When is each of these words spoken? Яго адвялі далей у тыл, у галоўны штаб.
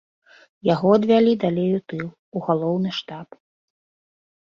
Яго 0.73 0.87
адвялі 0.99 1.33
далей 1.45 1.69
у 1.81 1.83
тыл, 1.95 2.05
у 2.37 2.45
галоўны 2.49 2.89
штаб. 3.01 3.27